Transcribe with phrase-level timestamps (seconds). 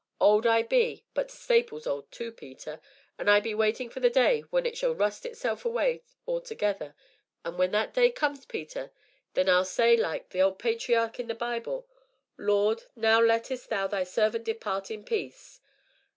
[0.19, 2.81] Old I be, but t' stapil's old too, Peter,
[3.19, 6.95] an' I be waitin' for the day when it shall rust itself away altogether;
[7.45, 8.91] an' when that day comes, Peter,
[9.35, 11.87] then I'll say, like the patriach in the Bible:
[12.35, 15.61] 'Lord, now lettest thou thy servant depart in peace!'